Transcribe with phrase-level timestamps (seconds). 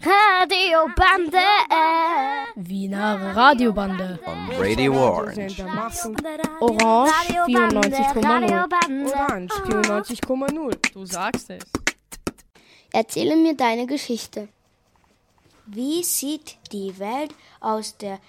[0.00, 1.38] Radiobande.
[2.54, 4.18] Wiener Radiobande.
[4.26, 5.62] On Radio Orange.
[6.60, 7.12] Orange
[7.46, 9.12] 94,0.
[9.12, 10.92] Orange 94,0.
[10.92, 11.64] Du sagst es.
[12.92, 14.48] Erzähle mir deine Geschichte.
[15.66, 18.20] Wie sieht die Welt aus der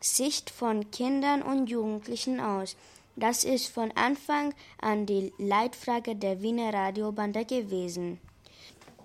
[0.00, 2.76] Sicht von Kindern und Jugendlichen aus?
[3.16, 8.20] Das ist von Anfang an die Leitfrage der Wiener Radiobande gewesen.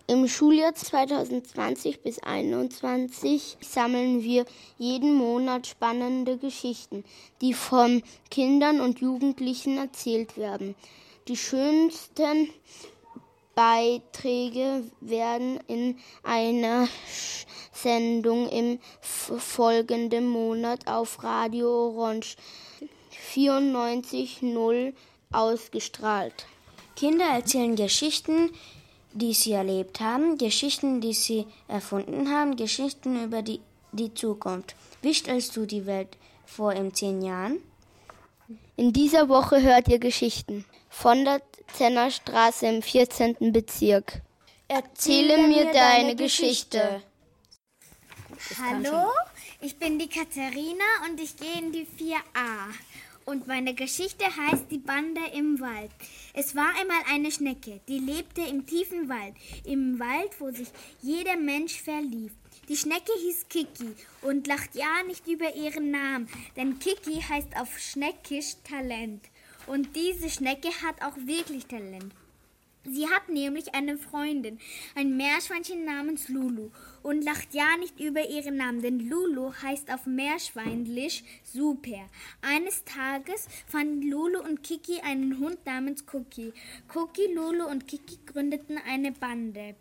[0.09, 4.45] Im Schuljahr 2020 bis 2021 sammeln wir
[4.77, 7.03] jeden Monat spannende Geschichten,
[7.41, 10.75] die von Kindern und Jugendlichen erzählt werden.
[11.27, 12.49] Die schönsten
[13.53, 16.87] Beiträge werden in einer
[17.73, 22.37] Sendung im folgenden Monat auf Radio Orange
[23.35, 24.93] 94.0
[25.33, 26.45] ausgestrahlt.
[26.95, 28.51] Kinder erzählen Geschichten,
[29.17, 33.59] die sie erlebt haben, Geschichten, die sie erfunden haben, Geschichten über die,
[33.91, 34.75] die Zukunft.
[35.01, 37.59] Wie stellst du die Welt vor in zehn Jahren?
[38.75, 41.41] In dieser Woche hört ihr Geschichten von der
[41.73, 43.51] Zennerstraße im 14.
[43.51, 44.21] Bezirk.
[44.67, 47.01] Erzähle mir deine Geschichte.
[48.61, 49.07] Hallo,
[49.61, 52.73] ich bin die Katharina und ich gehe in die 4a.
[53.25, 55.91] Und meine Geschichte heißt Die Bande im Wald.
[56.39, 59.33] Es war einmal eine Schnecke, die lebte im tiefen Wald,
[59.65, 60.67] im Wald, wo sich
[61.01, 62.31] jeder Mensch verlief.
[62.69, 67.79] Die Schnecke hieß Kiki und lacht ja nicht über ihren Namen, denn Kiki heißt auf
[67.79, 69.23] Schneckisch Talent.
[69.65, 72.13] Und diese Schnecke hat auch wirklich Talent.
[72.89, 74.59] Sie hat nämlich eine Freundin,
[74.95, 76.69] ein Meerschweinchen namens Lulu,
[77.03, 82.09] und lacht ja nicht über ihren Namen, denn Lulu heißt auf Meerschweinlich super.
[82.41, 86.53] Eines Tages fanden Lulu und Kiki einen Hund namens Cookie.
[86.93, 89.75] Cookie, Lulu und Kiki gründeten eine Bande.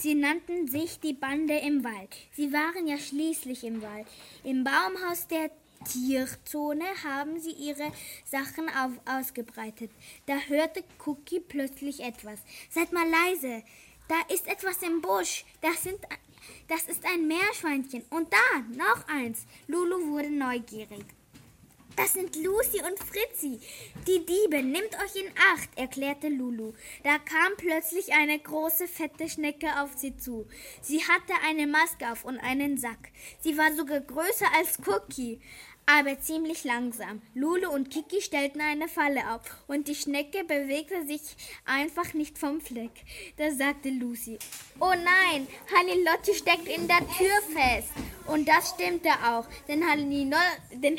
[0.00, 2.14] Sie nannten sich die Bande im Wald.
[2.32, 4.06] Sie waren ja schließlich im Wald.
[4.42, 5.50] Im Baumhaus der
[5.84, 7.92] Tierzone haben sie ihre
[8.24, 9.90] Sachen auf, ausgebreitet.
[10.26, 12.40] Da hörte Cookie plötzlich etwas.
[12.70, 13.62] Seid mal leise.
[14.08, 15.44] Da ist etwas im Busch.
[15.60, 15.98] Das, sind,
[16.68, 18.04] das ist ein Meerschweinchen.
[18.10, 19.46] Und da noch eins.
[19.66, 21.04] Lulu wurde neugierig.
[21.96, 23.60] Das sind Lucy und Fritzi.
[24.08, 26.72] Die Diebe, nehmt euch in Acht, erklärte Lulu.
[27.04, 30.46] Da kam plötzlich eine große, fette Schnecke auf sie zu.
[30.82, 33.10] Sie hatte eine Maske auf und einen Sack.
[33.40, 35.40] Sie war sogar größer als Cookie
[35.86, 37.20] aber ziemlich langsam.
[37.34, 41.20] Lulu und Kiki stellten eine Falle auf und die Schnecke bewegte sich
[41.64, 42.92] einfach nicht vom Fleck.
[43.36, 44.38] Da sagte Lucy:
[44.80, 47.90] Oh nein, Hanilotti steckt in der Tür fest.
[48.26, 50.38] Und das stimmte auch, denn, Hanilo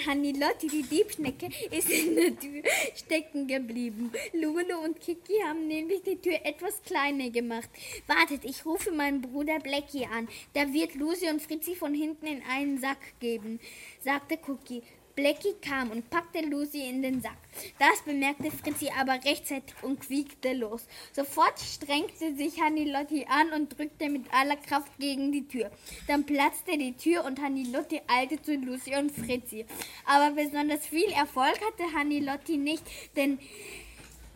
[0.06, 2.62] Hanilotti, die Diebschnecke, ist in der Tür
[2.96, 4.12] stecken geblieben.
[4.34, 7.70] Lulu und Kiki haben nämlich die Tür etwas kleiner gemacht.
[8.06, 10.28] Wartet, ich rufe meinen Bruder Blackie an.
[10.54, 13.60] Der wird Lucy und Fritzi von hinten in einen Sack geben
[14.06, 14.75] sagte Cookie.
[15.16, 17.38] Blackie kam und packte Lucy in den Sack.
[17.80, 20.88] Das bemerkte Fritzi aber rechtzeitig und quiekte los.
[21.14, 25.72] Sofort strengte sich Hanilotti an und drückte mit aller Kraft gegen die Tür.
[26.08, 29.66] Dann platzte die Tür und Hanilotti eilte zu Lucy und Fritzi.
[30.06, 32.84] Aber besonders viel Erfolg hatte Hanilotti nicht,
[33.16, 33.40] denn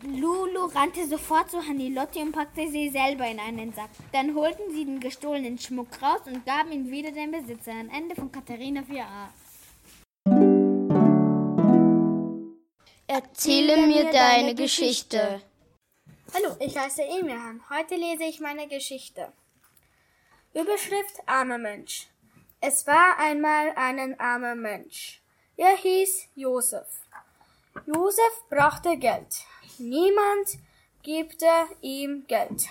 [0.02, 3.90] Lulu rannte sofort zu Hanilotti und packte sie selber in einen Sack.
[4.12, 7.72] Dann holten sie den gestohlenen Schmuck raus und gaben ihn wieder Besitzer.
[7.72, 9.28] Ein Ende von Katharina 4a.
[13.12, 15.42] Erzähle mir deine Geschichte.
[16.32, 17.60] Hallo, ich heiße Emirhan.
[17.68, 19.32] Heute lese ich meine Geschichte.
[20.54, 22.06] Überschrift Armer Mensch.
[22.60, 25.20] Es war einmal ein armer Mensch.
[25.56, 26.86] Er hieß Josef.
[27.84, 29.44] Josef brauchte Geld.
[29.78, 30.58] Niemand
[31.02, 31.50] gibte
[31.80, 32.68] ihm Geld.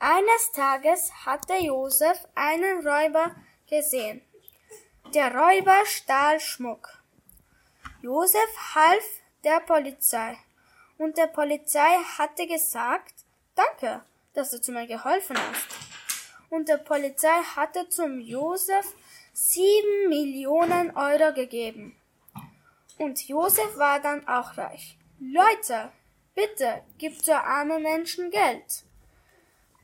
[0.00, 3.36] Eines Tages hatte Josef einen Räuber
[3.68, 4.20] gesehen.
[5.14, 6.99] Der Räuber stahl Schmuck.
[8.02, 9.04] Josef half
[9.44, 10.38] der Polizei
[10.96, 13.12] und der Polizei hatte gesagt,
[13.54, 14.02] danke,
[14.32, 15.66] dass du zu mir geholfen hast.
[16.48, 18.94] Und der Polizei hatte zum Josef
[19.34, 21.94] sieben Millionen Euro gegeben.
[22.96, 24.96] Und Josef war dann auch reich.
[25.20, 25.92] Leute,
[26.34, 28.84] bitte gebt so arme Menschen Geld.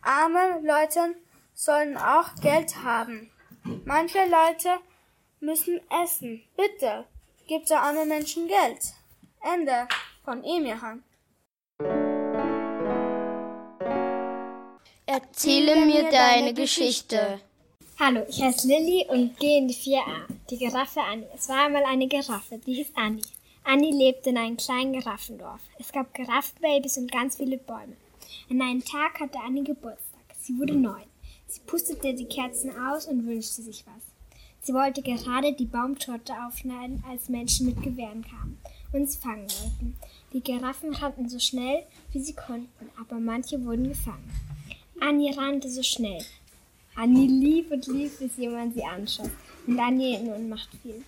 [0.00, 1.17] Arme Leute
[1.52, 3.31] sollen auch Geld haben.
[3.85, 4.79] Manche Leute
[5.40, 6.43] müssen essen.
[6.56, 7.06] Bitte
[7.46, 8.94] gibt so armen Menschen Geld.
[9.40, 9.87] Ende
[10.25, 11.02] von Emirhan.
[15.06, 17.40] Erzähle mir deine Geschichte.
[17.98, 20.26] Hallo, ich heiße Lilly und gehe in die 4a.
[20.50, 21.28] Die Giraffe Annie.
[21.34, 23.22] Es war einmal eine Giraffe, die hieß Annie.
[23.64, 25.60] Annie lebte in einem kleinen Giraffendorf.
[25.78, 27.96] Es gab Giraffenbabys und ganz viele Bäume.
[28.50, 30.25] An einem Tag hatte Annie Geburtstag.
[30.40, 31.06] Sie wurde neun.
[31.46, 34.15] Sie pustete die Kerzen aus und wünschte sich was.
[34.66, 38.58] Sie wollte gerade die Baumtorte aufschneiden, als Menschen mit Gewehren kamen
[38.92, 39.96] und sie fangen wollten.
[40.32, 44.28] Die Giraffen rannten so schnell, wie sie konnten, aber manche wurden gefangen.
[45.00, 46.20] Annie rannte so schnell.
[46.96, 49.30] Annie lief und lief, bis jemand sie anschoss.
[49.68, 51.04] Und Annie in Ohnmacht fiel.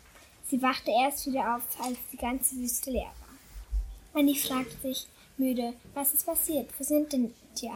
[0.47, 4.21] Sie wachte erst wieder auf, als die ganze Wüste leer war.
[4.21, 6.71] Annie fragte sich müde, was ist passiert?
[6.79, 7.71] Wo sind denn die,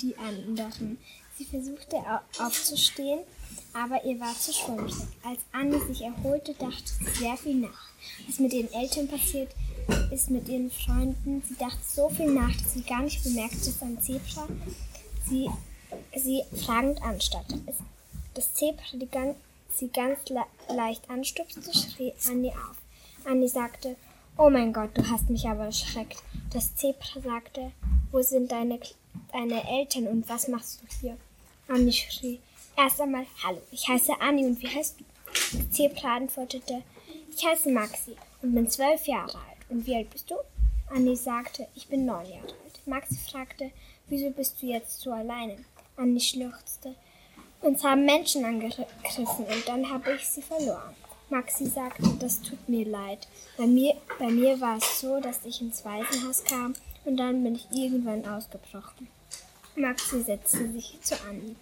[0.00, 0.96] die anderen?
[1.40, 1.96] Sie versuchte
[2.38, 3.20] aufzustehen,
[3.72, 4.92] aber ihr war zu schwummrig.
[5.24, 7.88] Als Annie sich erholte, dachte sie sehr viel nach.
[8.26, 9.48] Was mit ihren Eltern passiert
[10.12, 11.42] ist, mit ihren Freunden.
[11.48, 14.48] Sie dachte so viel nach, dass sie gar nicht bemerkte, dass ein Zebra
[15.30, 15.48] sie,
[16.14, 17.46] sie fragend anstatt.
[18.34, 19.34] Das Zebra, die ganz,
[19.74, 22.76] sie ganz le leicht anstupste, schrie Annie auf.
[23.24, 23.96] Annie sagte,
[24.36, 26.22] Oh mein Gott, du hast mich aber erschreckt.
[26.52, 27.72] Das Zebra sagte,
[28.12, 28.78] wo sind deine,
[29.32, 31.16] deine Eltern und was machst du hier?
[31.70, 32.40] Annie schrie.
[32.76, 35.04] Erst einmal, hallo, ich heiße Annie und wie heißt du?
[35.70, 36.82] Zebra antwortete,
[37.32, 39.58] ich heiße Maxi und bin zwölf Jahre alt.
[39.68, 40.34] Und wie alt bist du?
[40.92, 42.80] Annie sagte, ich bin neun Jahre alt.
[42.86, 43.70] Maxi fragte,
[44.08, 45.58] wieso bist du jetzt so alleine?
[45.96, 46.96] Annie schluchzte,
[47.60, 48.86] uns haben Menschen angegriffen
[49.26, 50.96] und dann habe ich sie verloren.
[51.28, 53.28] Maxi sagte, das tut mir leid.
[53.56, 56.74] Bei mir, bei mir war es so, dass ich ins Waisenhaus kam
[57.04, 59.06] und dann bin ich irgendwann ausgebrochen.
[59.76, 61.56] Maxi setzte sich zu Annie.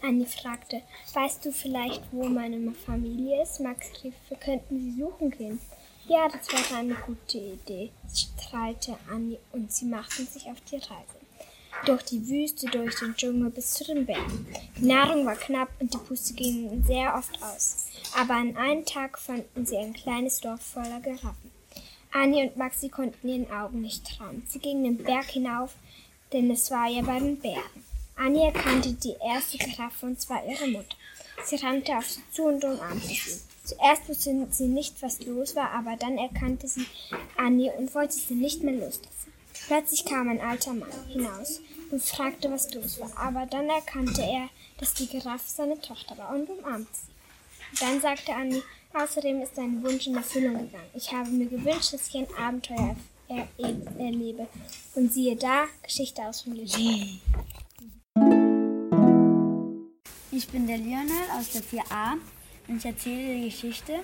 [0.00, 0.82] Annie fragte,
[1.12, 3.60] weißt du vielleicht, wo meine Familie ist?
[3.60, 5.60] Max rief, wir könnten sie suchen gehen.
[6.06, 11.18] Ja, das wäre eine gute Idee, strahlte Annie und sie machten sich auf die Reise.
[11.84, 14.46] Durch die Wüste, durch den Dschungel bis zu den Bergen.
[14.78, 17.86] Die Nahrung war knapp und die Puste ging sehr oft aus.
[18.16, 21.52] Aber an einem Tag fanden sie ein kleines Dorf voller Giraffen.
[22.12, 24.42] Annie und Maxi konnten ihren Augen nicht trauen.
[24.48, 25.74] Sie gingen den Berg hinauf,
[26.32, 27.84] denn es war ja bei den Bergen.
[28.16, 30.96] Annie erkannte die erste Giraffe und zwar ihre Mutter.
[31.44, 33.40] Sie rannte auf sie zu und umarmte sie.
[33.64, 36.86] Zuerst wusste sie nicht, was los war, aber dann erkannte sie
[37.36, 39.32] Annie und wollte sie nicht mehr loslassen.
[39.66, 41.60] Plötzlich kam ein alter Mann hinaus
[41.90, 44.48] und fragte, was los war, aber dann erkannte er,
[44.78, 47.80] dass die Giraffe seine Tochter war und umarmte sie.
[47.84, 48.62] Dann sagte Annie,
[48.94, 50.90] außerdem ist ein Wunsch in Erfüllung gegangen.
[50.94, 52.96] Ich habe mir gewünscht, dass ich ein Abenteuer er
[53.28, 54.46] erlebe.
[54.94, 57.20] Und siehe da, Geschichte aus dem Leben.
[60.30, 62.14] Ich bin der Lionel aus der 4a
[62.68, 64.00] und ich erzähle die Geschichte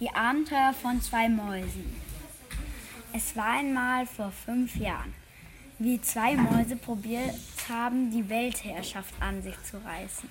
[0.00, 1.94] Die Abenteuer von zwei Mäusen.
[3.12, 5.14] Es war einmal vor fünf Jahren,
[5.78, 7.34] wie zwei Mäuse probiert
[7.68, 10.28] haben, die Weltherrschaft an sich zu reißen.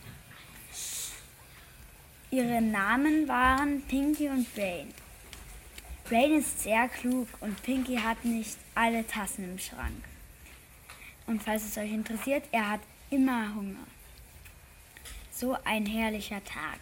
[2.31, 4.93] Ihre Namen waren Pinky und Brain.
[6.11, 10.03] Brain ist sehr klug und Pinky hat nicht alle Tassen im Schrank.
[11.25, 13.87] Und falls es euch interessiert, er hat immer Hunger.
[15.31, 16.79] So ein herrlicher Tag,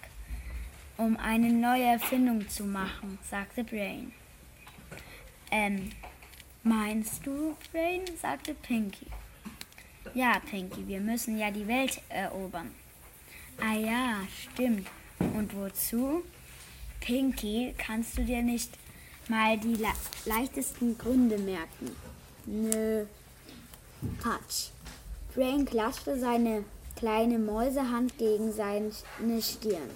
[0.98, 4.14] um eine neue Erfindung zu machen, sagte Brain.
[5.52, 5.92] Ähm,
[6.64, 8.02] meinst du, Brain?
[8.20, 9.06] sagte Pinky.
[10.16, 12.72] Ja, Pinky, wir müssen ja die Welt erobern.
[13.62, 14.22] Ah ja,
[14.56, 14.88] stimmt.
[15.20, 16.24] Und wozu?
[17.00, 18.79] Pinky, kannst du dir nicht
[19.30, 19.90] mal die le
[20.26, 21.96] leichtesten Gründe merken?
[22.46, 23.06] Nö.
[24.22, 24.70] Patsch.
[25.36, 26.64] Brain klatschte seine
[26.96, 28.92] kleine Mäusehand gegen seine
[29.42, 29.90] Stirn.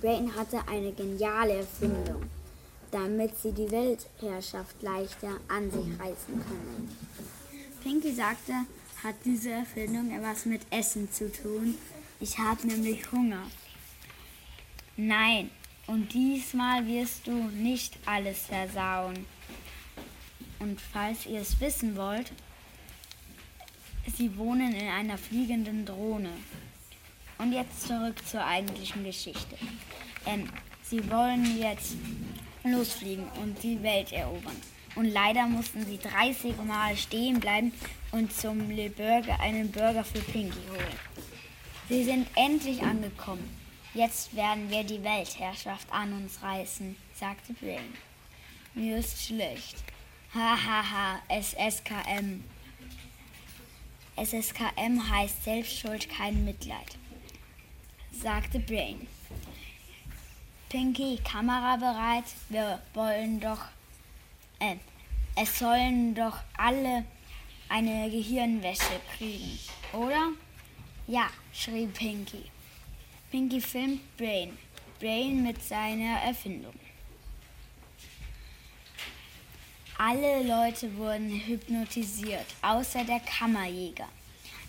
[0.00, 2.22] Brain hatte eine geniale Erfindung,
[2.90, 6.96] damit sie die Weltherrschaft leichter an sich reißen können.
[7.82, 8.52] Pinky sagte,
[9.02, 11.76] hat diese Erfindung etwas mit Essen zu tun?
[12.20, 13.46] Ich habe nämlich Hunger.
[14.96, 15.50] Nein,
[15.86, 19.26] und diesmal wirst du nicht alles versauen.
[20.58, 22.30] Und falls ihr es wissen wollt,
[24.16, 26.30] sie wohnen in einer fliegenden Drohne.
[27.38, 29.56] Und jetzt zurück zur eigentlichen Geschichte.
[30.26, 30.48] Ähm,
[30.82, 31.96] sie wollen jetzt
[32.62, 34.56] losfliegen und die Welt erobern.
[34.94, 37.72] Und leider mussten sie 30 Mal stehen bleiben
[38.12, 40.98] und zum Le Burger einen Burger für Pinky holen.
[41.88, 43.61] Sie sind endlich angekommen.
[43.94, 47.94] Jetzt werden wir die Weltherrschaft an uns reißen, sagte Brain.
[48.74, 49.76] Mir ist schlecht.
[50.34, 52.42] Hahaha, SSKM.
[54.16, 56.96] SSKM heißt Selbstschuld, kein Mitleid,
[58.12, 59.06] sagte Brain.
[60.70, 62.24] Pinky, Kamera bereit?
[62.48, 63.60] Wir wollen doch.
[64.58, 64.76] Äh,
[65.36, 67.04] es sollen doch alle
[67.68, 69.58] eine Gehirnwäsche kriegen,
[69.92, 70.28] oder?
[71.06, 72.51] Ja, schrie Pinky.
[73.32, 74.58] Pinky filmt Brain.
[75.00, 76.74] Brain mit seiner Erfindung.
[79.96, 84.06] Alle Leute wurden hypnotisiert, außer der Kammerjäger.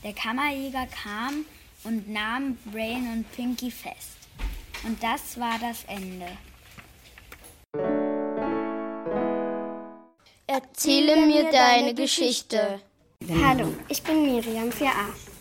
[0.02, 1.46] Der Kammerjäger kam
[1.84, 4.18] und nahm Brain und Pinky fest.
[4.86, 6.30] Und das war das Ende.
[10.48, 12.80] Erzähle mir deine Geschichte.
[13.44, 15.33] Hallo, ich bin Miriam 4a.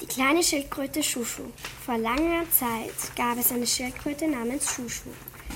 [0.00, 1.44] Die kleine Schildkröte Schuschu.
[1.86, 5.08] Vor langer Zeit gab es eine Schildkröte namens Schuschu.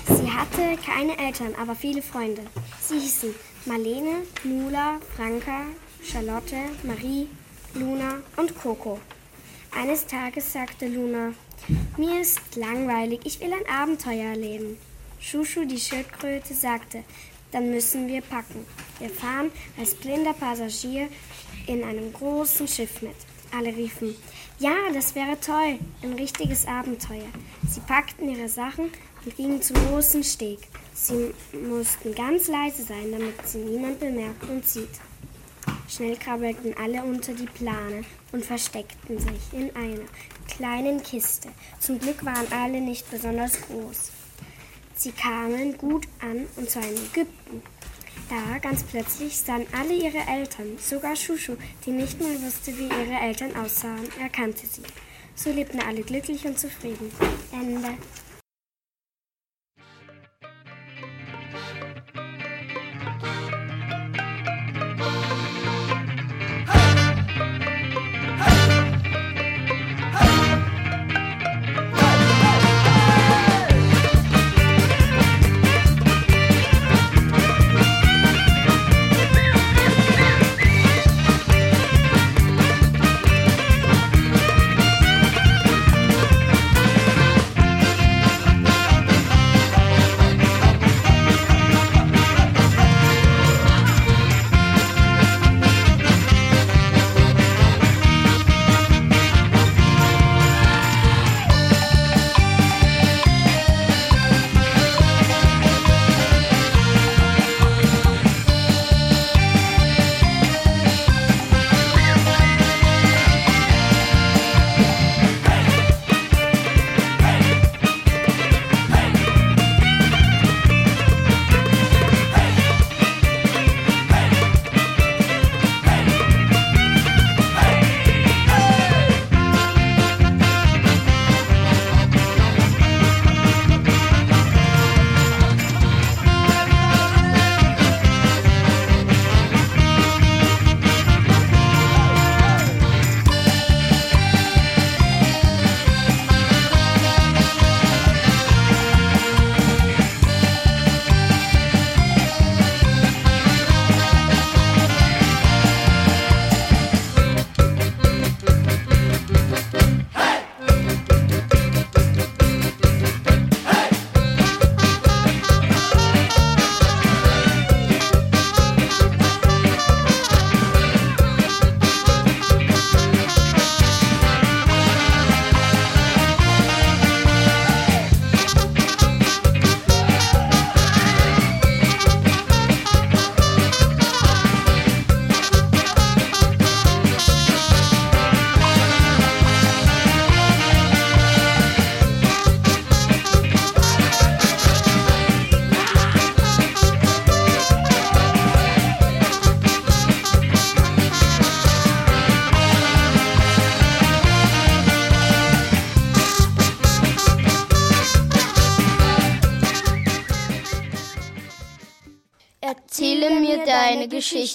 [0.07, 2.41] Sie hatte keine Eltern, aber viele Freunde.
[2.81, 5.65] Sie hießen Marlene, Nula, Franka,
[6.03, 7.27] Charlotte, Marie,
[7.75, 8.99] Luna und Coco.
[9.75, 11.33] Eines Tages sagte Luna,
[11.97, 14.79] mir ist langweilig, ich will ein Abenteuer erleben.
[15.19, 17.03] Schuschu, die Schildkröte, sagte,
[17.51, 18.65] dann müssen wir packen.
[18.97, 21.09] Wir fahren als blinder Passagier
[21.67, 23.15] in einem großen Schiff mit.
[23.51, 24.15] Alle riefen,
[24.59, 27.27] ja, das wäre toll, ein richtiges Abenteuer.
[27.67, 28.91] Sie packten ihre Sachen
[29.25, 30.59] und gingen zum großen Steg.
[30.93, 31.33] Sie
[31.67, 34.99] mussten ganz leise sein, damit sie niemand bemerkt und sieht.
[35.89, 40.05] Schnell krabbelten alle unter die Plane und versteckten sich in einer
[40.47, 41.49] kleinen Kiste.
[41.79, 44.11] Zum Glück waren alle nicht besonders groß.
[44.95, 47.61] Sie kamen gut an, und zwar in Ägypten.
[48.29, 53.19] Da ganz plötzlich sahen alle ihre Eltern, sogar Schuschu, die nicht mal wusste, wie ihre
[53.19, 54.83] Eltern aussahen, erkannte sie.
[55.35, 57.11] So lebten alle glücklich und zufrieden.
[57.51, 57.97] Ende.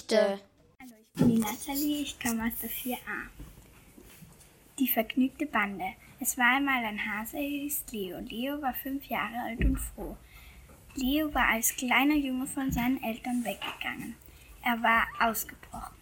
[0.06, 0.40] Geschichte.
[0.80, 2.98] Hallo, ich bin die Nathalie, ich komme aus der 4a.
[4.78, 5.94] Die vergnügte Bande.
[6.20, 8.18] Es war einmal ein Hase, er hieß Leo.
[8.20, 10.16] Leo war fünf Jahre alt und froh.
[10.94, 14.14] Leo war als kleiner Junge von seinen Eltern weggegangen.
[14.62, 15.96] Er war ausgebrochen.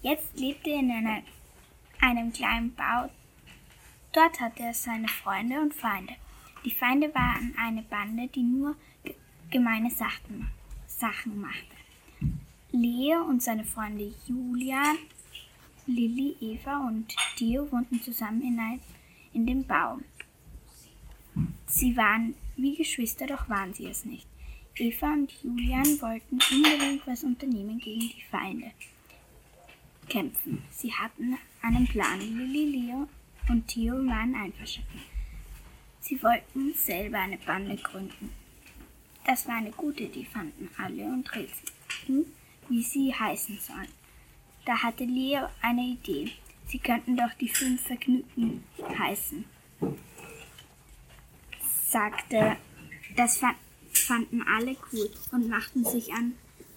[0.00, 1.22] Jetzt lebte er in einer,
[2.00, 3.10] einem kleinen Bau.
[4.12, 6.14] Dort hatte er seine Freunde und Feinde.
[6.64, 8.76] Die Feinde waren eine Bande, die nur
[9.50, 10.50] gemeine Sachen,
[11.40, 11.71] machte.
[12.72, 14.94] Leo und seine Freunde Julia,
[15.86, 18.80] Lilly, Eva und Theo wohnten zusammen in, ein,
[19.34, 20.02] in dem Baum.
[21.66, 24.26] Sie waren wie Geschwister, doch waren sie es nicht.
[24.76, 28.70] Eva und Julian wollten unbedingt was unternehmen gegen die Feinde.
[30.08, 30.62] Kämpfen.
[30.70, 32.20] Sie hatten einen Plan.
[32.20, 33.06] Lilly, Leo
[33.48, 35.00] und Theo waren einverstanden.
[36.00, 38.30] Sie wollten selber eine Bande gründen.
[39.24, 42.26] Das war eine gute Idee, fanden alle und rätselten,
[42.72, 43.92] wie sie heißen sollen.
[44.64, 46.32] Da hatte Leo eine Idee.
[46.66, 48.64] Sie könnten doch die fünf Vergnügten
[48.98, 49.44] heißen,
[51.88, 52.56] sagte.
[53.14, 53.40] Das
[53.92, 56.32] fanden alle gut und machten sich an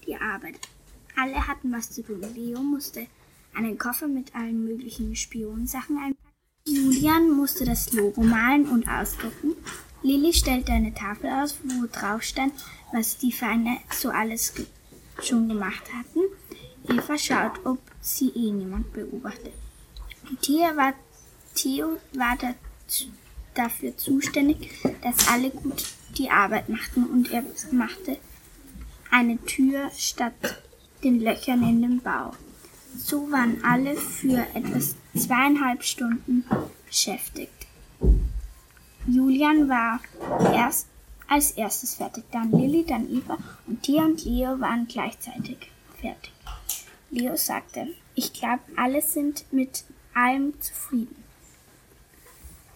[0.06, 0.58] die Arbeit.
[1.16, 2.20] Alle hatten was zu tun.
[2.34, 3.06] Leo musste
[3.54, 6.26] einen Koffer mit allen möglichen Spionsachen einpacken.
[6.66, 9.54] Julian musste das Logo malen und ausdrucken.
[10.02, 12.52] Lilly stellte eine Tafel aus, wo drauf stand,
[12.92, 14.66] was die Feinde so alles ge
[15.22, 16.20] schon gemacht hatten.
[16.88, 19.54] Eva schaut, ob sie eh niemand beobachtet.
[20.42, 20.94] Theo war,
[21.54, 22.36] Theo war
[23.54, 24.70] dafür zuständig,
[25.02, 25.84] dass alle gut
[26.16, 27.42] die Arbeit machten und er
[27.72, 28.18] machte
[29.10, 30.34] eine Tür statt
[31.02, 32.32] den Löchern in dem Bau.
[32.96, 36.44] So waren alle für etwas zweieinhalb Stunden
[36.86, 37.66] beschäftigt.
[39.06, 40.00] Julian war
[40.52, 40.88] erst
[41.28, 45.58] als erstes fertig, dann Lilly, dann Eva und Tia und Leo waren gleichzeitig
[46.00, 46.32] fertig.
[47.10, 51.24] Leo sagte, ich glaube, alle sind mit allem zufrieden.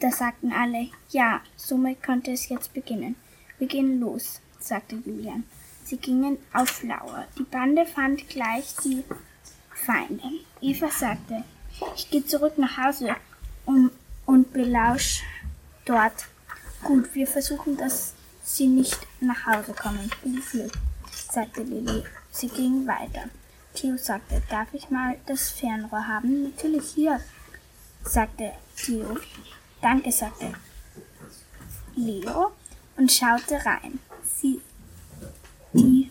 [0.00, 3.16] Da sagten alle, ja, somit konnte es jetzt beginnen.
[3.58, 5.44] Wir gehen los, sagte Julian.
[5.84, 7.26] Sie gingen auf Lauer.
[7.38, 9.02] Die Bande fand gleich die
[9.74, 10.22] Feinde.
[10.60, 11.44] Eva sagte,
[11.96, 13.16] ich gehe zurück nach Hause
[13.66, 13.90] um,
[14.24, 15.22] und belausch
[15.84, 16.28] dort.
[16.82, 18.14] Gut, wir versuchen, dass
[18.56, 20.10] sie nicht nach Hause kommen.
[20.24, 20.70] Wie viel?
[21.32, 22.04] sagte Lilly.
[22.30, 23.28] Sie ging weiter.
[23.74, 26.44] Theo sagte, darf ich mal das Fernrohr haben?
[26.44, 27.20] Natürlich hier,
[28.04, 29.16] sagte Theo.
[29.80, 30.52] Danke, sagte
[31.94, 32.52] Leo
[32.96, 33.98] und schaute rein.
[34.24, 34.60] Sie
[35.72, 36.10] die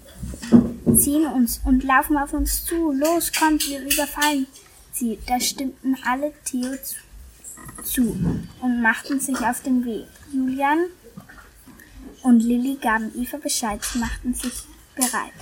[0.96, 2.92] ziehen uns und laufen auf uns zu.
[2.92, 4.48] Los, kommt, wir überfallen
[4.94, 5.20] sie.
[5.28, 6.76] Da stimmten alle Theo
[7.84, 8.18] zu
[8.62, 10.08] und machten sich auf den Weg.
[10.34, 10.86] Julian
[12.24, 14.64] und Lilly gaben Eva Bescheid, sie machten sich
[14.96, 15.34] bereit,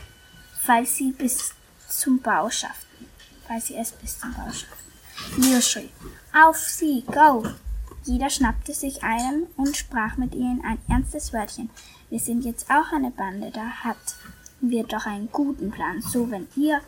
[0.61, 1.53] falls sie bis
[1.89, 3.07] zum Bau schafften.
[3.47, 5.41] Falls sie es bis zum Bau schafften.
[5.41, 5.89] Leo schrie,
[6.33, 7.45] auf sie, go!
[8.03, 11.69] Jeder schnappte sich einen und sprach mit ihnen ein ernstes Wörtchen.
[12.09, 13.97] Wir sind jetzt auch eine Bande, da hat
[14.61, 16.01] wir doch einen guten Plan.
[16.01, 16.81] So, wenn ihr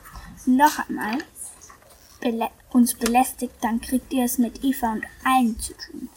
[0.46, 1.18] noch einmal
[2.22, 6.10] belä uns belästigt, dann kriegt ihr es mit Eva und allen zu tun.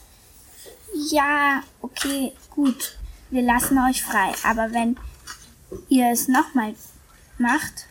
[1.10, 2.98] Ja, okay, gut,
[3.32, 4.96] wir lassen euch frei, aber wenn
[5.88, 6.74] ihr es nochmal
[7.38, 7.86] macht,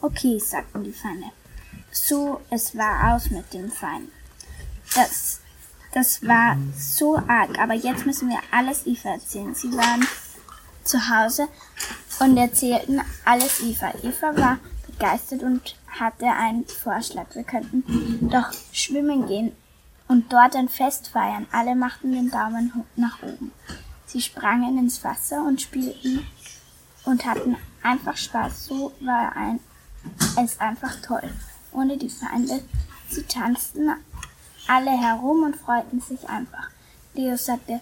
[0.00, 1.26] okay, sagten die Feinde.
[1.90, 4.12] So, es war aus mit den Feinden.
[4.94, 5.40] Das,
[5.92, 9.54] das war so arg, aber jetzt müssen wir alles Eva erzählen.
[9.56, 10.06] Sie waren
[10.84, 11.48] zu Hause
[12.20, 13.92] und erzählten alles Eva.
[14.04, 17.34] Eva war begeistert und hatte einen Vorschlag.
[17.34, 19.50] Wir könnten doch schwimmen gehen
[20.06, 21.46] und dort ein Fest feiern.
[21.50, 23.50] Alle machten den Daumen nach oben.
[24.06, 26.26] Sie sprangen ins Wasser und spielten
[27.04, 28.66] und hatten einfach Spaß.
[28.66, 29.60] So war ein,
[30.42, 31.30] es einfach toll.
[31.72, 32.62] Ohne die Feinde.
[33.08, 33.90] Sie tanzten
[34.68, 36.70] alle herum und freuten sich einfach.
[37.14, 37.80] Leo sagte,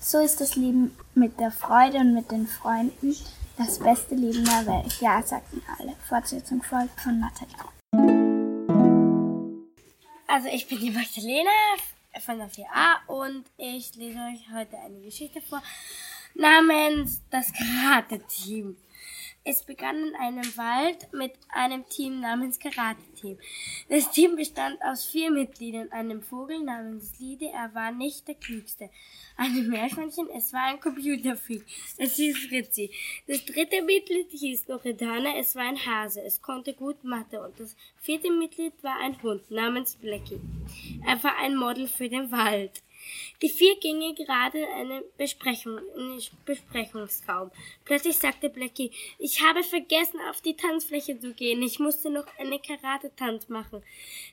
[0.00, 3.16] so ist das Leben mit der Freude und mit den Freunden
[3.56, 5.00] das beste Leben der Welt.
[5.00, 5.94] Ja, sagten alle.
[6.08, 7.56] Fortsetzung folgt von Nathalie.
[10.28, 11.50] Also ich bin die Magdalena
[12.20, 15.62] von der 4a und ich lese euch heute eine Geschichte vor
[16.34, 18.76] namens Das Karate-Team.
[19.48, 23.38] Es begann in einem Wald mit einem Team namens Karate-Team.
[23.88, 28.90] Das Team bestand aus vier Mitgliedern, einem Vogel namens Lide, er war nicht der klügste,
[29.36, 31.64] einem Meerschweinchen, es war ein Computerfreak,
[31.96, 32.90] es hieß Fritzi.
[33.28, 37.76] Das dritte Mitglied hieß Loredana, es war ein Hase, es konnte gut Mathe und das
[38.00, 40.40] vierte Mitglied war ein Hund namens Blackie.
[41.06, 42.82] Er war ein Model für den Wald.
[43.42, 47.50] Die vier gingen gerade eine Besprechung, in den Besprechungsraum.
[47.84, 51.62] Plötzlich sagte Blackie, ich habe vergessen, auf die Tanzfläche zu gehen.
[51.62, 53.82] Ich musste noch eine Karate-Tanz machen.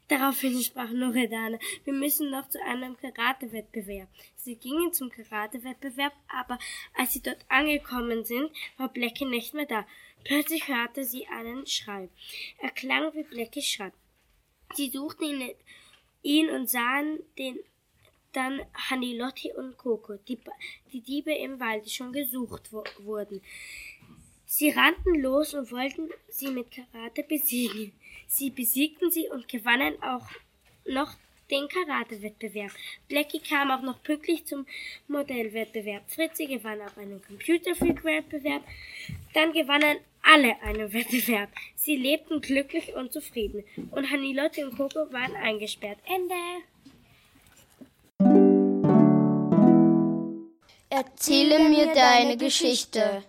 [0.07, 4.09] Daraufhin sprach Loredana, wir müssen noch zu einem Karate-Wettbewerb.
[4.35, 6.59] Sie gingen zum Karate-Wettbewerb, aber
[6.93, 9.85] als sie dort angekommen sind, war Blackie nicht mehr da.
[10.23, 12.09] Plötzlich hörte sie einen Schrei.
[12.59, 13.91] Er klang wie Blackies Schrei.
[14.73, 15.51] Sie suchten ihn,
[16.23, 17.59] ihn und sahen den
[18.33, 20.39] dann Hanilotti und Coco, die,
[20.91, 23.41] die Diebe im Wald, die schon gesucht wurden.
[24.45, 27.91] Sie rannten los und wollten sie mit Karate besiegen.
[28.27, 30.27] Sie besiegten sie und gewannen auch
[30.85, 31.15] noch
[31.49, 32.71] den Karate-Wettbewerb.
[33.07, 34.65] Blackie kam auch noch pünktlich zum
[35.07, 36.03] Modellwettbewerb.
[36.09, 38.63] Fritzi gewann auch einen Computerfreak-Wettbewerb.
[39.33, 41.49] Dann gewannen alle einen Wettbewerb.
[41.75, 43.63] Sie lebten glücklich und zufrieden.
[43.91, 45.99] Und Hanilotti und Coco waren eingesperrt.
[46.05, 46.35] Ende.
[51.05, 53.23] Erzähle mir deine Geschichte.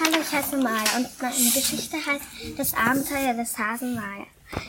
[0.00, 2.24] Hallo, ich heiße Maya und meine Geschichte heißt
[2.58, 4.26] Das Abenteuer des Hasen Maya.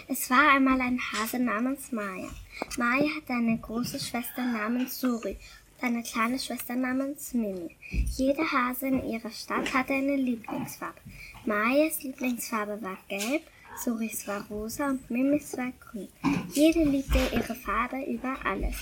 [0.08, 2.30] Es war einmal ein Hase namens Maya.
[2.78, 5.38] Maya hatte eine große Schwester namens Suri
[5.78, 7.76] und eine kleine Schwester namens Mimi.
[8.16, 11.02] Jeder Hase in ihrer Stadt hatte eine Lieblingsfarbe.
[11.46, 13.44] Mayas Lieblingsfarbe war gelb,
[13.84, 16.08] Suris war rosa und Mimis war grün.
[16.54, 18.76] Jede liebte ihre Farbe über alles.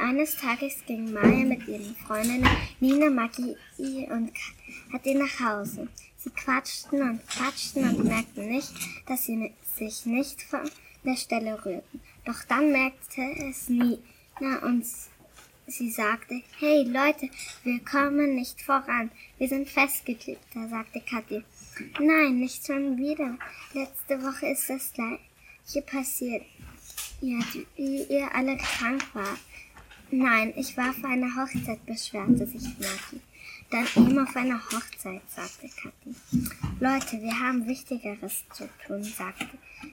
[0.00, 2.48] Eines Tages ging Maya mit ihren Freundinnen
[2.80, 3.54] Nina, Maggie
[4.10, 4.32] und
[4.90, 5.88] Kathi nach Hause.
[6.16, 8.72] Sie quatschten und quatschten und merkten nicht,
[9.06, 10.70] dass sie sich nicht von
[11.04, 12.00] der Stelle rührten.
[12.24, 13.98] Doch dann merkte es Nina
[14.62, 14.86] und
[15.66, 17.28] sie sagte, hey Leute,
[17.64, 19.10] wir kommen nicht voran.
[19.36, 20.42] Wir sind festgeklebt.
[20.54, 21.42] Da sagte Kathi,
[21.98, 23.36] nein, nicht schon wieder.
[23.74, 26.46] Letzte Woche ist das gleiche passiert.
[27.20, 27.38] Ja,
[27.76, 29.38] wie ihr alle krank wart.
[30.12, 33.20] Nein, ich war auf einer Hochzeit, beschwerte sich Maki.
[33.70, 36.16] Dann eben auf einer Hochzeit, sagte Kathi.
[36.80, 39.46] Leute, wir haben Wichtigeres zu tun, sagte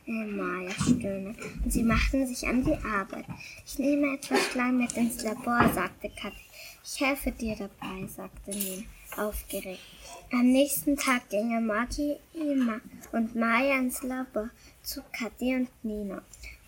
[0.07, 1.37] äh, Maya stöhnend.
[1.63, 3.25] Und sie machten sich an die Arbeit.
[3.67, 6.41] Ich nehme etwas Schleim mit ins Labor, sagte Kathi.
[6.83, 8.83] Ich helfe dir dabei, sagte Nina,
[9.17, 9.83] aufgeregt.
[10.31, 14.49] Am nächsten Tag gingen Maki, Ima und Maya ins Labor
[14.81, 16.23] zu Kathi und Nina.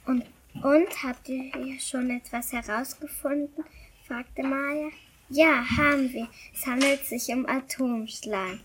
[0.05, 0.23] Und
[0.55, 3.63] und habt ihr schon etwas herausgefunden?
[4.07, 4.89] fragte Maya.
[5.29, 6.27] Ja, haben wir.
[6.53, 8.59] Es handelt sich um Atomschleim.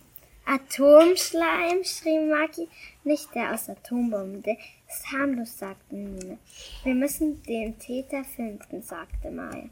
[0.46, 2.68] Atomschleim, schrie Maki.
[3.02, 4.56] Nicht der aus Atombomben, der
[4.88, 6.38] ist harmlos, sagte Nina.
[6.82, 9.68] Wir müssen den Täter finden, sagte Maya.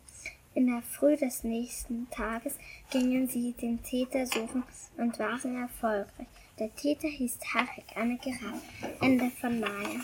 [0.55, 2.57] In der Früh des nächsten Tages
[2.91, 4.63] gingen sie den Täter suchen
[4.99, 6.27] und waren erfolgreich.
[6.59, 8.61] Der Täter hieß Tarek, eine Giraffe.
[9.01, 10.01] Ende von Maya.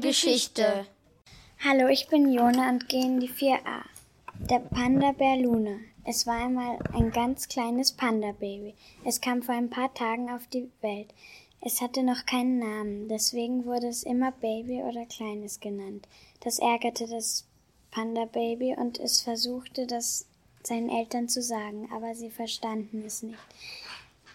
[0.00, 0.86] Geschichte.
[1.64, 3.82] Hallo, ich bin Jona und gehe in die 4a.
[4.50, 5.78] Der Panda-Bär Luna.
[6.04, 8.74] Es war einmal ein ganz kleines Panda-Baby.
[9.04, 11.12] Es kam vor ein paar Tagen auf die Welt.
[11.60, 16.06] Es hatte noch keinen Namen, deswegen wurde es immer Baby oder Kleines genannt.
[16.40, 17.46] Das ärgerte das
[17.90, 20.26] Panda-Baby und es versuchte, das
[20.62, 23.38] seinen Eltern zu sagen, aber sie verstanden es nicht.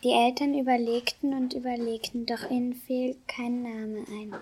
[0.04, 4.34] Die Eltern überlegten und überlegten, doch ihnen fiel kein Name ein.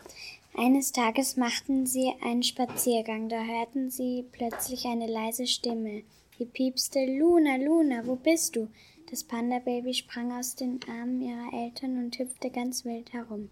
[0.56, 6.04] Eines Tages machten sie einen Spaziergang, da hörten sie plötzlich eine leise Stimme.
[6.38, 8.68] Die piepste Luna, Luna, wo bist du?
[9.10, 13.50] Das Panda-Baby sprang aus den Armen ihrer Eltern und hüpfte ganz wild herum.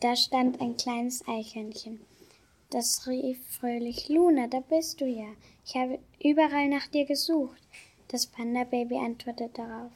[0.00, 2.00] Da stand ein kleines Eichhörnchen.
[2.70, 5.28] Das rief fröhlich, Luna, da bist du ja.
[5.64, 7.60] Ich habe überall nach dir gesucht.
[8.08, 9.92] Das Panda-Baby antwortete darauf.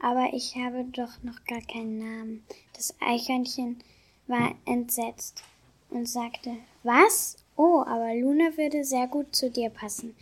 [0.00, 2.44] Aber ich habe doch noch gar keinen Namen.
[2.74, 3.78] Das Eichhörnchen
[4.26, 5.42] war entsetzt
[5.90, 7.36] und sagte, was?
[7.56, 10.14] Oh, aber Luna würde sehr gut zu dir passen.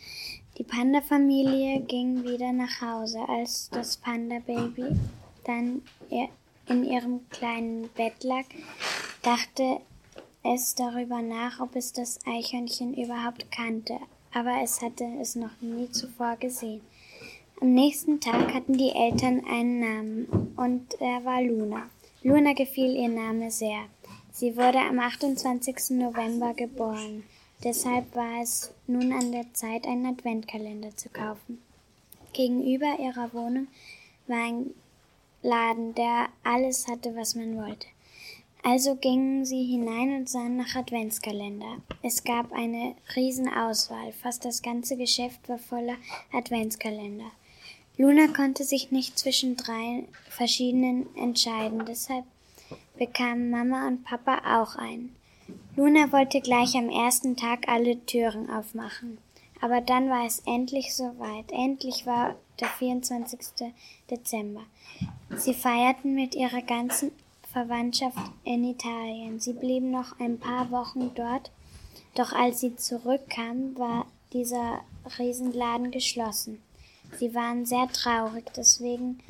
[0.58, 4.96] Die Panda-Familie ging wieder nach Hause, als das Panda-Baby
[5.44, 5.82] dann
[6.68, 8.44] in ihrem kleinen Bett lag,
[9.22, 9.80] dachte
[10.42, 13.98] es darüber nach, ob es das Eichhörnchen überhaupt kannte,
[14.32, 16.80] aber es hatte es noch nie zuvor gesehen.
[17.60, 21.88] Am nächsten Tag hatten die Eltern einen Namen und er war Luna.
[22.24, 23.80] Luna gefiel ihr Name sehr.
[24.30, 25.98] Sie wurde am 28.
[25.98, 27.24] November geboren.
[27.64, 31.60] Deshalb war es nun an der Zeit, einen Adventkalender zu kaufen.
[32.32, 33.66] Gegenüber ihrer Wohnung
[34.28, 34.70] war ein
[35.42, 37.88] Laden, der alles hatte, was man wollte.
[38.62, 41.78] Also gingen sie hinein und sahen nach Adventskalender.
[42.04, 45.96] Es gab eine Riesenauswahl, fast das ganze Geschäft war voller
[46.32, 47.32] Adventskalender.
[47.98, 52.24] Luna konnte sich nicht zwischen drei verschiedenen entscheiden, deshalb
[52.96, 55.14] bekamen Mama und Papa auch einen.
[55.76, 59.18] Luna wollte gleich am ersten Tag alle Türen aufmachen.
[59.60, 61.52] Aber dann war es endlich soweit.
[61.52, 63.72] Endlich war der 24.
[64.10, 64.62] Dezember.
[65.36, 67.12] Sie feierten mit ihrer ganzen
[67.52, 69.38] Verwandtschaft in Italien.
[69.38, 71.50] Sie blieben noch ein paar Wochen dort,
[72.14, 74.80] doch als sie zurückkamen, war dieser
[75.18, 76.62] Riesenladen geschlossen.
[77.18, 79.20] Sie waren sehr traurig, deswegen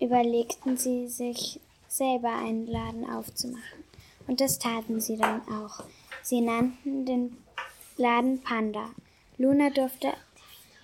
[0.00, 3.84] überlegten sie sich selber einen Laden aufzumachen.
[4.26, 5.84] Und das taten sie dann auch.
[6.22, 7.36] Sie nannten den
[7.96, 8.90] Laden Panda.
[9.38, 10.08] Luna durfte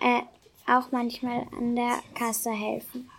[0.01, 0.23] äh,
[0.67, 3.11] auch manchmal an der Kasse helfen.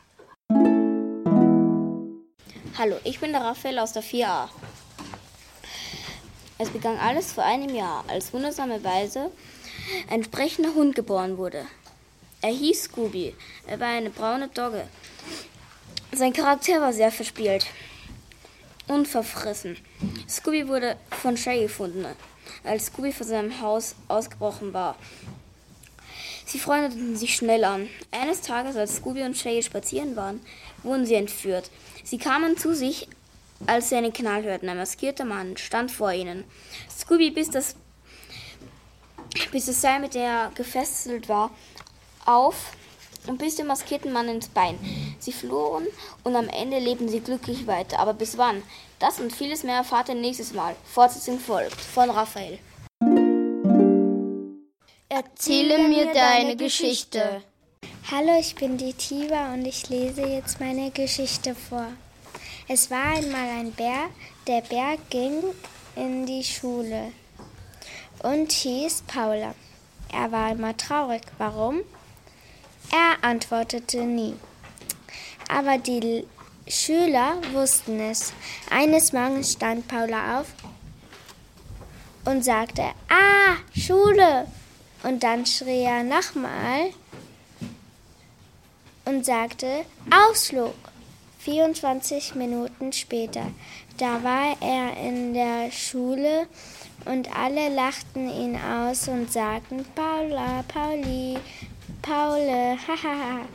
[2.77, 4.49] Hallo, ich bin der Raphael aus der 4a.
[6.57, 9.31] Es begann alles vor einem Jahr, als wundersame Weise
[10.09, 11.65] ein sprechender Hund geboren wurde.
[12.43, 13.33] Er hieß Scooby.
[13.67, 14.85] Er war eine braune Dogge.
[16.11, 17.65] Sein Charakter war sehr verspielt
[18.85, 19.77] und verfressen.
[20.27, 22.05] Scooby wurde von Shay gefunden,
[22.65, 24.97] als Scooby von seinem Haus ausgebrochen war.
[26.45, 27.87] Sie freundeten sich schnell an.
[28.11, 30.41] Eines Tages, als Scooby und Shay spazieren waren,
[30.83, 31.71] wurden sie entführt.
[32.03, 33.07] Sie kamen zu sich,
[33.67, 34.67] als sie einen Knall hörten.
[34.67, 36.43] Ein maskierter Mann stand vor ihnen.
[36.91, 37.77] Scooby biss das,
[39.49, 41.49] biss das Seil, mit der er gefesselt war,
[42.25, 42.71] auf
[43.27, 44.77] und biss den maskierten Mann ins Bein.
[45.19, 45.87] Sie flohen
[46.23, 47.99] und am Ende lebten sie glücklich weiter.
[47.99, 48.63] Aber bis wann?
[48.99, 50.75] Das und vieles mehr erfahrt ihr nächstes Mal.
[50.85, 52.59] Fortsetzung folgt von Raphael.
[55.09, 57.43] Erzähle mir deine Geschichte.
[58.11, 61.87] Hallo, ich bin die Tiva und ich lese jetzt meine Geschichte vor.
[62.67, 64.09] Es war einmal ein Bär,
[64.47, 65.43] der Bär ging
[65.95, 67.11] in die Schule
[68.23, 69.53] und hieß Paula.
[70.11, 71.21] Er war immer traurig.
[71.37, 71.81] Warum?
[72.93, 74.35] Er antwortete nie.
[75.49, 76.27] Aber die
[76.67, 78.33] Schüler wussten es.
[78.69, 80.47] Eines Morgens stand Paula auf
[82.25, 84.47] und sagte, Ah, Schule!
[85.01, 86.91] Und dann schrie er nochmal
[89.05, 90.75] und sagte, Ausflug!
[91.39, 93.47] 24 Minuten später.
[93.97, 96.47] Da war er in der Schule
[97.05, 101.37] und alle lachten ihn aus und sagten, Paula, Pauli,
[102.03, 103.45] Paule, hahaha.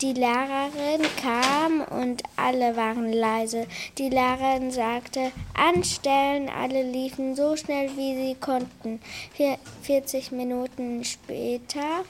[0.00, 3.66] Die Lehrerin kam und alle waren leise.
[3.98, 9.00] Die Lehrerin sagte, anstellen, alle liefen so schnell wie sie konnten.
[9.34, 12.04] Vier- 40 Minuten später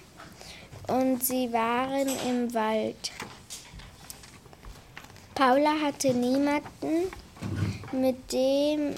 [0.87, 3.11] und sie waren im Wald.
[5.35, 7.11] Paula hatte niemanden,
[7.93, 8.95] mit dem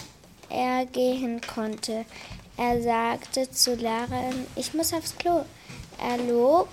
[0.50, 2.04] er gehen konnte.
[2.58, 5.44] Er sagte zur Lehrerin, ich muss aufs Klo.
[6.02, 6.68] Er log,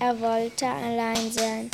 [0.00, 1.70] er wollte allein sein.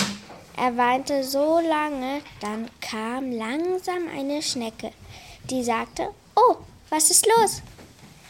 [0.56, 4.92] Er weinte so lange, dann kam langsam eine Schnecke,
[5.50, 6.56] die sagte, oh,
[6.90, 7.62] was ist los?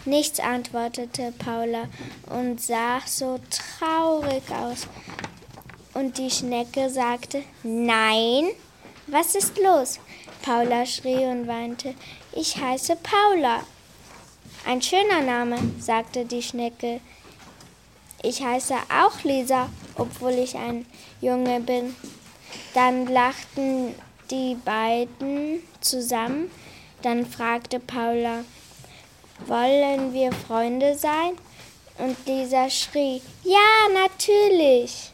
[0.06, 1.88] Nichts antwortete Paula
[2.28, 4.86] und sah so traurig aus.
[5.94, 8.48] Und die Schnecke sagte, nein,
[9.06, 10.00] was ist los?
[10.42, 11.94] Paula schrie und weinte,
[12.32, 13.60] ich heiße Paula.
[14.66, 17.00] Ein schöner Name, sagte die Schnecke.
[18.26, 20.86] Ich heiße auch Lisa, obwohl ich ein
[21.20, 21.94] Junge bin.
[22.72, 23.94] Dann lachten
[24.30, 26.50] die beiden zusammen.
[27.02, 28.44] Dann fragte Paula,
[29.46, 31.36] wollen wir Freunde sein?
[31.98, 33.58] Und Lisa schrie, ja,
[33.92, 35.12] natürlich.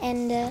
[0.00, 0.50] Ende.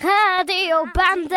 [0.00, 1.36] Radiobande.